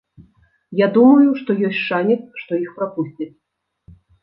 Я 0.79 0.87
думаю, 0.95 1.29
што 1.41 1.57
ёсць 1.69 1.83
шанец, 1.91 2.19
што 2.43 2.51
іх 2.63 2.73
прапусцяць. 2.81 3.31